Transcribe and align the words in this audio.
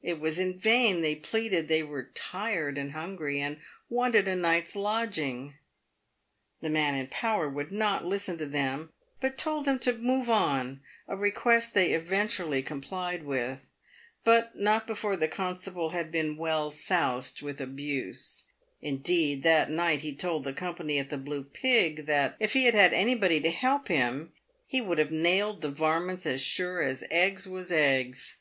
It 0.00 0.18
was 0.18 0.38
in 0.38 0.58
vain 0.58 1.02
they 1.02 1.14
pleaded 1.14 1.68
they 1.68 1.82
were 1.82 2.10
tired 2.14 2.78
and 2.78 2.92
hungry, 2.92 3.38
and 3.38 3.58
wanted 3.90 4.26
a 4.26 4.34
night's 4.34 4.74
lodging. 4.74 5.56
The 6.62 6.70
man 6.70 6.94
in 6.94 7.08
power 7.08 7.50
would 7.50 7.70
not 7.70 8.02
listen 8.06 8.38
to 8.38 8.46
them, 8.46 8.94
but 9.20 9.36
told 9.36 9.66
them 9.66 9.78
to 9.80 9.92
move 9.92 10.30
on— 10.30 10.80
a 11.06 11.18
request 11.18 11.74
they 11.74 11.92
eventually 11.92 12.62
complied 12.62 13.24
with, 13.24 13.66
but 14.24 14.56
not 14.56 14.86
before 14.86 15.18
the 15.18 15.28
constable 15.28 15.90
had 15.90 16.10
been 16.10 16.38
well 16.38 16.70
soused 16.70 17.42
with 17.42 17.60
abuse. 17.60 18.48
Indeed, 18.80 19.34
he 19.34 19.40
that 19.42 19.70
night 19.70 20.18
told 20.18 20.44
the 20.44 20.54
company 20.54 20.98
at 20.98 21.10
the 21.10 21.18
Blue 21.18 21.44
Pig 21.44 22.06
that, 22.06 22.38
if 22.40 22.54
he 22.54 22.64
had 22.64 22.74
had 22.74 22.94
anybody 22.94 23.38
to 23.40 23.50
help 23.50 23.88
him, 23.88 24.32
he 24.66 24.80
would 24.80 24.96
have 24.96 25.12
nailed 25.12 25.60
the 25.60 25.70
varmints 25.70 26.24
as 26.24 26.40
sure 26.40 26.80
as 26.80 27.04
eggs 27.10 27.46
was 27.46 27.70
eggs. 27.70 28.38